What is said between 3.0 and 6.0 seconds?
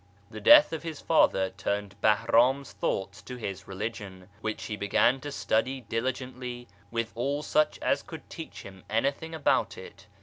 to his religion, which he began to study